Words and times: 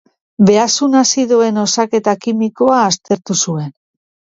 Behazun 0.47 1.01
azidoen 1.01 1.61
osaketa 1.67 2.19
kimikoa 2.27 2.85
aztertu 2.91 3.43
zuen. 3.47 3.75